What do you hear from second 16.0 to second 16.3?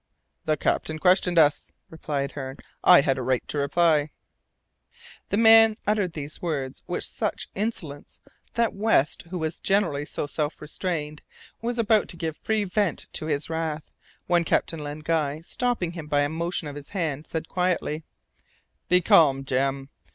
by a